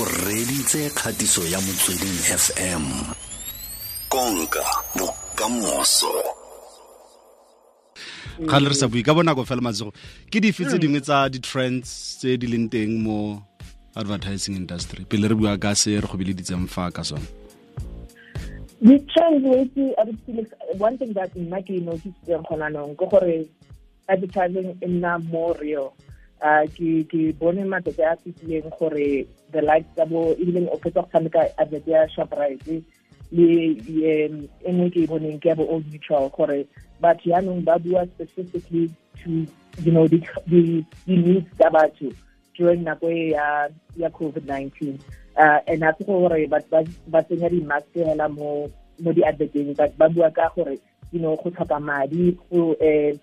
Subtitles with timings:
[0.00, 2.84] o reditse kgatiso ya motsweding fm
[4.08, 4.64] konka
[4.98, 6.14] bokamoso.
[8.46, 9.94] Ga le re sa bue ka bonako fela matsego
[10.30, 13.38] ke dife tse dingwe tsa di-trends tse di leng teng mo
[13.94, 15.06] advertising industry?
[15.06, 17.22] Pele re bua ka se re go bileditseng fa ka sone
[18.82, 23.46] the trend with one thing that nna ke noticeng gona nong ke gore
[24.08, 25.94] advertising e nna more real
[26.44, 29.60] uh ke ke bone a fitileng gore the
[29.96, 32.82] tsa bo ebile o fetsa go tshameka advert ya shoprite
[33.32, 33.48] le
[33.88, 34.28] e
[34.68, 36.66] nngwe ke e boneng ke ya bo old mutual gore
[37.00, 38.90] ba bua specifically
[39.24, 39.46] to
[39.82, 42.12] you know the the, the needs tsa batho
[42.56, 45.00] during nako e ya ya covid-19
[45.40, 48.68] uh and a gore ba tsenya di-mask hela mo
[49.00, 50.76] mo di-adverteng but ba bua ka gore
[51.10, 53.16] you know go tlhoka madi go um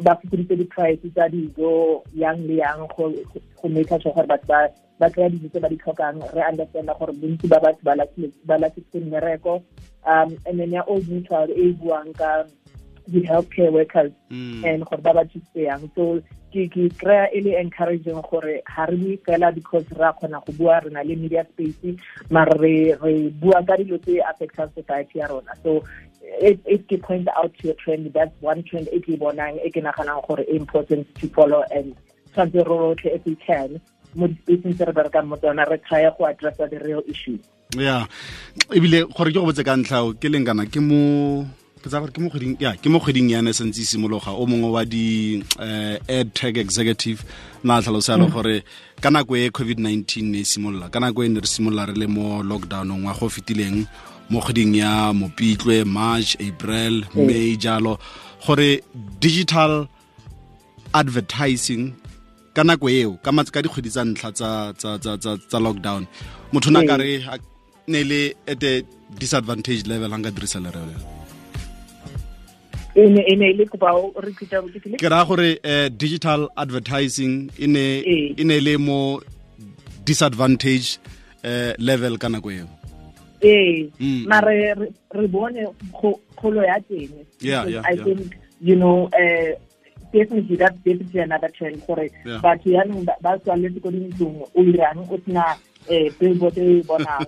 [0.00, 3.12] ba fokoditse di-price tsa dijo yang le yang go
[3.68, 4.68] make sure gore batho ba
[4.98, 6.16] ba kry dijo tse ba di tlhokang.
[6.32, 9.62] Re understanda gore bontsi ba batho ba latlhitswe mmereko
[10.06, 12.46] um and then ya old mutual e buang ka
[13.08, 14.64] di-healthcare workers mm.
[14.64, 16.22] and gore ba ba thuseyang so
[16.52, 20.44] ke ke kry-a e le encouraging gore ga re bue fela because re a kgona
[20.46, 21.96] go bua re na le media space
[22.30, 22.72] mara re
[23.40, 25.56] bua ka dilo tse affectang society ya rona.
[25.62, 25.84] So
[26.22, 29.80] if ke point out to a trend that's one trend e ke bonang e ke
[29.80, 31.96] naganang gore e important to follow and
[32.34, 33.80] tshwanetse re rotlhe if we can
[34.14, 37.38] mo di-spacing tse re berekang mo tsona re try go addressa the real issue.
[37.72, 38.04] Ya
[38.68, 40.68] ebile gore ke go botse ka ntlhao ke leng kana?
[40.68, 41.00] Ke mo
[41.82, 44.46] ke tsa gore ke mo kgweding ya ke mo kgweding ya ne sentse simologa o
[44.46, 47.24] mongwe wa di uh, tag tech executive
[47.66, 48.62] na tlhalosa le gore
[49.02, 52.06] ka nako e covid-19 ne e simolola ka nako e ne re simolola re le
[52.06, 53.82] mo lockdownong wa go fetileng
[54.30, 57.98] mo kgweding ya mopitlwe march april may jalo
[58.46, 58.78] gore
[59.18, 59.90] digital
[60.94, 61.90] advertising
[62.54, 64.30] ka nako eo ka ka dikgwedi tsa ntlha
[65.50, 66.06] tsa lockdown
[66.54, 67.26] motho na ka re
[67.90, 68.86] ne le at a
[69.18, 71.21] disadvantage level a nka dirisa lereo
[75.00, 79.20] ke raya gore uh, digital advertising e ne le mo
[80.04, 80.98] disadvantage
[81.44, 82.68] uh, level ka nako eo.
[83.42, 83.90] Ee
[84.26, 84.74] mare
[85.14, 85.66] re bone
[86.36, 87.24] kgolo ya teng.
[87.84, 89.50] I think you know uh,
[90.12, 91.80] definitely that's definitely another trend.
[91.86, 92.10] Gore
[92.44, 95.56] batho yaanong ba tswaletse ko dintlong o irang o sena
[95.88, 97.26] eh billboard e bonang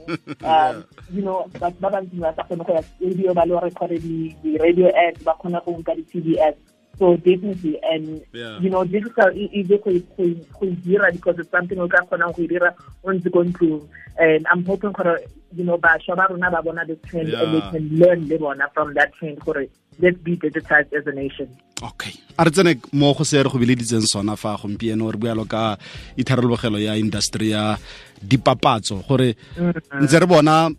[1.15, 3.98] you know ba bantsi ba sa kgone go ya studio ba le recorde
[4.42, 8.59] di-radio ads ba kgona go nka di-tv ads so definitely and Yeah.
[8.60, 12.75] you know digital e easy go dira because it's something o ka kgonang go dira
[13.05, 13.82] o ntse ko ntlong.
[14.19, 15.19] And i'm hoping gore
[15.55, 18.66] you know bašwa ba rona ba bona this trend and they can learn le bona
[18.75, 19.66] from that trend gore
[19.99, 21.49] let's be digitized as a nation.
[21.82, 22.15] Okay.
[22.38, 25.76] A re tsene mo go se re go bileditseng sona fa gompieno re bualo ka
[26.16, 27.76] itharologelo ya industry ya
[28.22, 30.03] dipapatso gore mm-hmm.
[30.03, 30.71] ntse re bona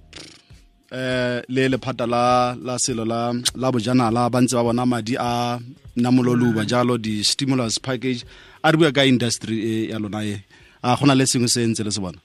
[0.91, 5.57] eh le lephata la la selo la la bojanala ba ntse ba bona madi a
[5.95, 8.25] namololuba jalo di-stimulus package
[8.63, 10.35] a re bua ka industry e ya lona e.
[10.83, 12.19] A gona le sengwe se ntse le se bona?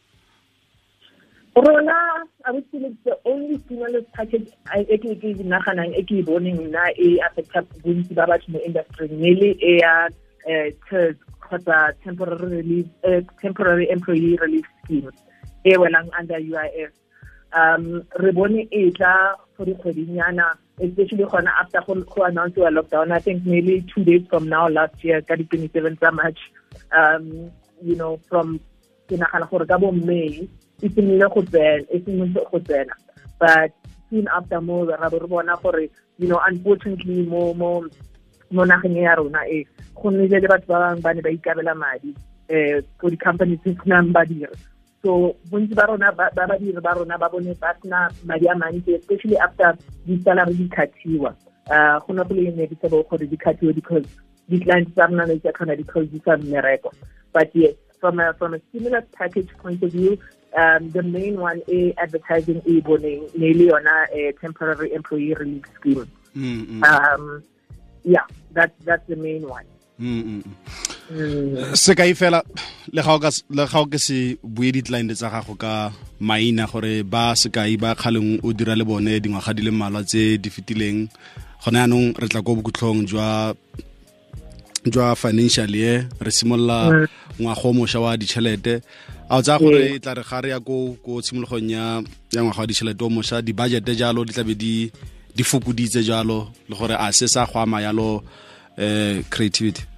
[1.56, 1.96] Rona
[2.72, 6.84] say the only stimulus package I e ke ke naganang e ke e boneng nna
[6.96, 10.08] e affecta bontsi ba batho mo industry nearly e ya
[10.48, 15.10] eh, TERS kgotsa temporary relief eh, temporary employee relief scheme
[15.64, 16.92] e welang under UIF
[17.52, 23.12] um re bone e tla for dikgwedinyana especially gona after go go announce wa lockdown.
[23.12, 26.40] I think nearly two days from now last year ka di 27 tsa March
[26.92, 27.50] um
[27.82, 28.60] you know from
[29.08, 30.48] ke nagana gore ka bo May
[30.82, 32.94] e simolole go tsena e simolole go tsena.
[33.38, 33.72] But
[34.08, 37.84] soon after mo ra bo re bona gore you know unfortunately mo mo
[38.50, 41.74] mo nageng ya rona e go nnile le batho ba bangwe ba ne ba ikabela
[41.74, 42.14] madi
[42.48, 44.50] eh ko di-company tse senang badiri
[45.02, 48.54] so bontsi ba rona ba ba badiri ba rona ba bone ba sena madi a
[48.54, 51.34] mantsi especially after di-salary di khathiwa
[51.70, 54.04] uh go na go le inevitable gore di khathiwe because
[54.48, 56.92] di-client tsa rona ne tsa tlhona di closisa mmereko.
[57.32, 60.18] But yes from a from a stimulus package point of view
[60.56, 66.10] um the main one is advertising e boneng nearly yona a temporary employee relief scheme.
[66.36, 67.42] Mm, mm, um
[68.02, 69.64] yeah that's that's the main one.
[70.00, 70.42] Mm, mm,
[71.10, 71.18] mm.
[71.18, 71.74] mm.
[71.74, 72.42] sekai fela
[72.92, 76.66] le ga o ka le ga o ke se bue di-client tsa gago ka maina
[76.70, 80.48] gore ba sekai ba kgaleng o dira le bone dingwaga di le mmalwa tse di
[80.54, 81.08] fetileng
[81.62, 83.54] gone yaanong re tla ko bokhutlhong jwa
[84.92, 87.08] jwa financial year re simolola
[87.40, 88.80] ngwaga o mošwa wa ditšhelete
[89.28, 92.02] a o tsaya gore e tla re ga re ya ko ko tshimologong ya
[92.32, 94.90] ya ngwaga wa ditšhelete o mošwa di-budgete jalo di tlabe di
[95.36, 98.24] di fokoditse jalo le gore a se sa go ama yalo
[98.78, 99.89] um creativity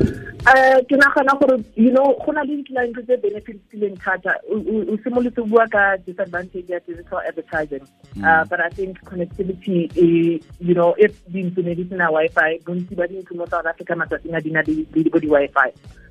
[0.00, 4.34] uh ke nagana gore you know go na le di-client tse benefit tileng thata.
[4.50, 7.84] O simolotse bua ka disadvantage ya digital advertising.
[8.14, 8.24] Mm.
[8.24, 12.98] uh, but i think connectivity e you know if dintlo ne di sena wi-fi bontsi
[12.98, 15.68] ba dintlo mo south africa matsatsing a di na le bo di-wi-fi.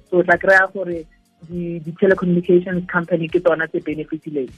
[0.10, 1.06] So o tla kry-a gore
[1.52, 4.52] di-telecommunications company ke tsona tse benefitileng.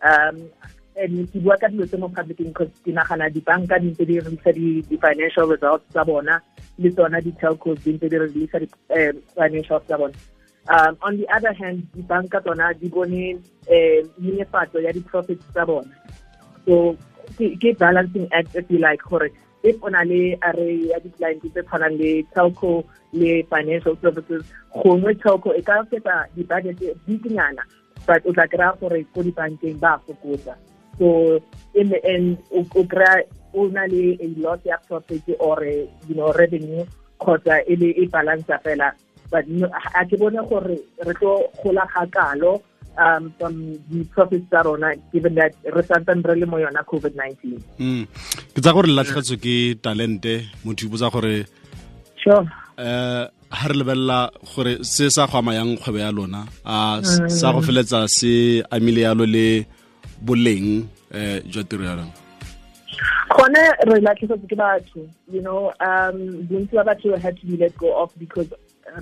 [0.00, 0.48] Um
[0.96, 4.18] and ke bua ka dilo tse mo publicing because ke nagana dibanka di ntse di
[4.20, 6.40] releasa di-financial results tsa bona
[6.80, 10.16] le tsona di-telcos di di releasa di-financials tsa bona
[10.68, 13.36] um on the other hand dibanka tsona di bone
[13.68, 15.92] um nyenyefatso ya di-profits tsa bona.
[16.66, 16.96] So
[17.38, 19.30] ke balancing act if you like gore
[19.62, 24.42] if o na le array ya di-client tse tshwanang le telco le financial services
[24.72, 27.64] gongwe telco e ka fetsa di-budget dikinyana
[28.06, 30.56] but o tla kry-a gore ko dibankeng ba fokotsa.
[30.98, 31.40] So
[31.74, 33.24] in the end o kry
[33.54, 36.84] o na le a lot ya profit or you know revenue
[37.20, 38.92] kgotsa e le e balance fela.
[39.30, 39.44] But
[39.94, 40.76] a ke bone gore
[41.06, 41.32] re tlo
[41.62, 42.62] gola kalo
[42.98, 43.54] um from
[43.90, 47.38] the profits tsa rona given that re santsane re le mo yona covid-19
[47.78, 48.04] mm
[48.54, 50.34] ke tsa gore latlhegetswe ke talente.
[50.64, 51.46] Motho o botsa gore
[52.22, 52.42] sure.
[52.78, 53.24] uh,
[53.58, 54.18] ha re lebelela
[54.50, 56.76] gore se sa go amayang kgwebo ya lona a
[57.38, 59.46] sa go feletsa se amile yalo le
[60.26, 62.14] boleng um jwa tiro ya lona
[63.36, 66.20] gone re latlhegetswe ke batho you know um
[66.52, 68.52] bontsi ba batho had to be let go off because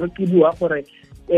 [0.03, 0.81] re ke bua gore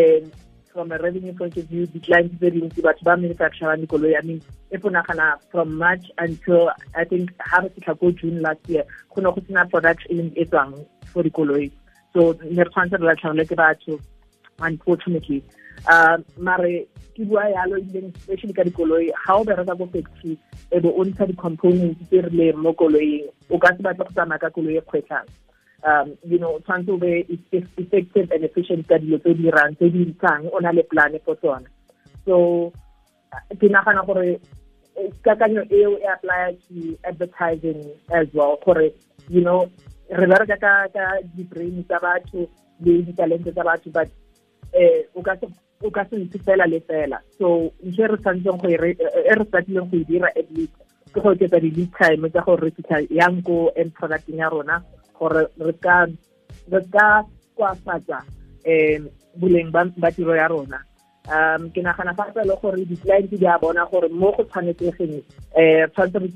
[0.02, 0.30] um
[0.72, 4.40] from a revenue point of view decline tse dintsi batho ba manufacturang dikoloi i mean
[4.70, 8.84] if o nagana from march until i think ha re fitlha ko june last year
[9.14, 10.74] go ne go sena production e tswang
[11.12, 11.70] for dikoloi.
[12.12, 14.00] So ne re tshwanetse re latlhegelwe ke batho
[14.68, 15.42] unfortunately
[15.88, 16.86] um mare
[17.16, 20.38] ke bua yalo ileng especially ka dikoloi ga o bereka ko factory
[20.70, 24.40] e be o ntsha di-components tse rileng mo koloing o ka se batle go tsamaya
[24.40, 25.28] ka koloi e kgwetlhang.
[25.80, 29.88] Um you know tshwanetse o be effective and efficient ka dilo tse di dirang tse
[29.88, 31.68] di ntshang o na le plan for tsona
[32.26, 32.72] so
[33.60, 34.40] ke nagana gore
[35.24, 37.80] kakanyo eo e apply to advertising
[38.12, 38.92] as well gore
[39.28, 39.64] you know
[40.10, 42.44] re bereka ka di-brain tsa batho
[42.84, 44.08] le ditalente tsa batho but
[44.72, 45.36] eh o ka
[45.82, 46.16] o ka se
[46.80, 47.18] fela.
[47.38, 47.72] So
[48.60, 48.94] go e re
[49.48, 50.76] statileng go e dira at least
[51.12, 54.82] ke go oketsa di-lead time tsa gore re fitlha yang ko end producting ya rona
[55.18, 55.72] gore re
[56.92, 57.24] ka
[57.56, 58.20] kwafatsa
[58.66, 59.08] um
[59.40, 60.84] boleng ba tiro ya rona.
[61.30, 65.16] Um ke nagana gape le gore di-client di a bona gore mo go tshwanetsegeng
[65.56, 66.28] um tshwanetse re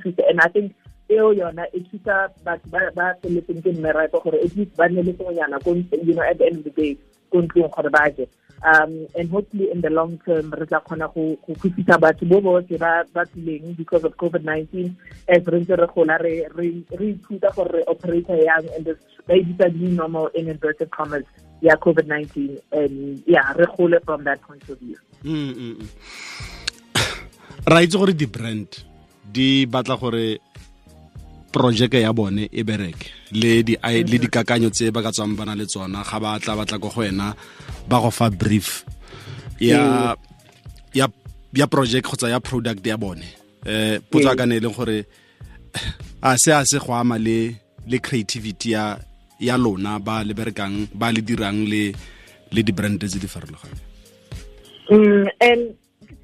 [0.00, 0.72] tsise and i think
[1.14, 5.12] eo yona e thusa batho ba feletseng ke mmereko gore at least ba nne le
[5.12, 5.58] sengwenyana
[6.06, 6.96] you know at the end of the day
[7.32, 8.26] ko ntlong gore ba je.
[8.62, 12.78] Um and hopefully in the long term re tla kgona go khutisa batho bo botlhe
[12.78, 14.94] ba tswileng because of covid-19
[15.28, 18.86] as re ntse re gola re ithuta gore re operator yang and
[19.26, 21.26] ba edisa new normal in inverted commas
[21.60, 24.98] ya covid-19 and yeah re gole from that point of view.
[25.24, 25.88] Mm, mm, mm.
[27.70, 28.86] ra itse gore di-brand
[29.26, 30.38] di batla gore
[31.52, 33.12] projeke ya bone e bereke.
[33.32, 36.78] Le di le dikakanyo tse ba ka tswang bana le tsona ga ba tla batla
[36.80, 37.36] go go wena
[37.88, 38.84] ba go fa brief
[39.60, 40.16] ya
[40.94, 41.06] ya
[41.52, 43.28] ya project kgotsa ya product ya bone.
[43.66, 45.04] Eh potsa ka ne le gore
[46.22, 47.54] a se a se go ama le
[47.86, 48.98] le creativity ya
[49.38, 51.92] ya lona ba le berekang ba le dirang le
[52.50, 53.80] le di brand tse di farologaneng.
[54.90, 55.62] Mm and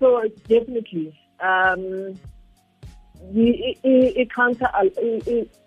[0.00, 2.14] so definitely um
[3.34, 4.68] it counter,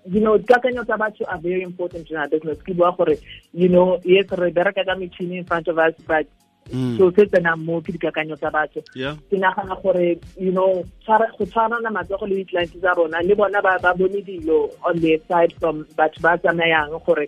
[0.05, 2.57] you know, kakanyo tsa batho are very important in our business.
[2.61, 3.17] Ke bua gore,
[3.53, 6.27] you know, yes, re bereka ka metšhini in front of us, but
[6.69, 6.97] mm.
[6.97, 11.91] so se tsena mo ke dikakanyo tsa batho ke nagana gore you know go tshwarana
[11.91, 16.21] matsogo le di-client tsa rona le bona ba bone dilo on their side from batho
[16.21, 17.27] ba tsamayang gore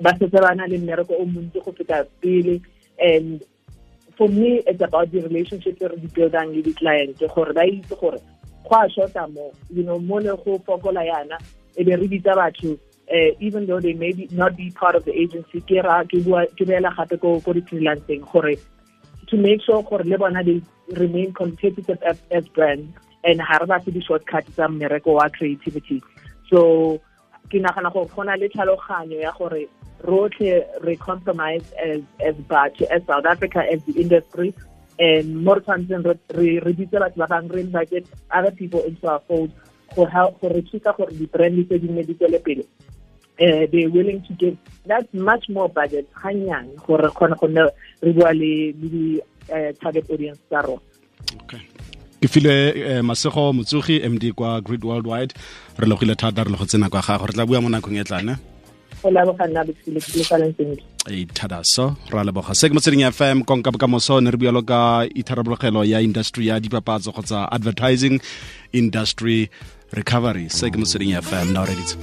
[0.00, 2.60] ba setse ba na le mmereko o montsi go feta pele
[2.98, 3.44] and
[4.16, 8.18] for me it's about the relationship re di buildang le di-client gore ba itse gore
[8.68, 11.38] go a shota mo you know mo ne go fokola yana
[11.76, 12.78] e be re bitsa batho
[13.10, 15.60] uh, even though they may be not be part of the agency
[19.28, 20.62] to make sure gore they
[20.96, 26.02] remain competitive as, as brands and ha re ba se di-shortcut tsa mmereko wa creativity.
[26.50, 27.00] So
[27.50, 27.60] ke
[30.98, 32.34] compromise as as
[32.90, 34.54] as south africa as the industry
[34.98, 39.06] and more times than re re bitse batho ba bangwe re invite other people into
[39.08, 39.50] our fold
[39.94, 42.64] go help go re thusa gore di-brand tse dinne di tswele pele
[43.40, 44.56] uh, they're willing to give.
[44.86, 47.70] That much more budget ganyane gore re kgone go nne
[48.02, 50.82] re bua le di-target audience tsa rona.
[51.44, 51.62] Okay.
[52.20, 55.34] Ke file eh, masego motsogi md kwa great worldwide.
[55.78, 58.04] Re logile thata re le go tsena kwa gago re tla bua mo nakong e
[58.04, 58.36] tlane
[59.02, 59.64] go leboga nna
[62.10, 62.54] ra leboga.
[62.54, 67.12] Se ke motsweding fm konka bokamoso ne re bualo ka itharabologelo ya industry ya dipapatso
[67.12, 68.20] kgotsa advertising
[68.72, 69.50] industry
[69.92, 70.48] recovery.
[70.48, 71.98] Se ke motsweding fm na reditse